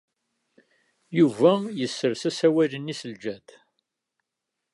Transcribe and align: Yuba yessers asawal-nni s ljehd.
Yuba 1.19 1.51
yessers 1.79 2.21
asawal-nni 2.29 2.95
s 2.99 3.01
ljehd. 3.13 3.47